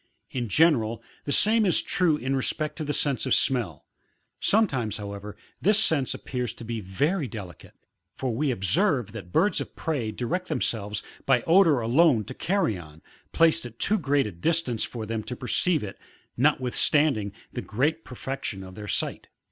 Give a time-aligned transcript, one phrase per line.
[0.31, 3.85] In general, the same is true in respect to the sense of smell;
[4.39, 7.75] sometimes, however, this sense appears to be very delicate;
[8.15, 13.03] for we observe that birds of prey direct themselves by the odour alone to carrion,
[13.31, 15.99] placed at too great a distance for them to perceive it,
[16.35, 19.27] notwithstanding the great perfection of their sight.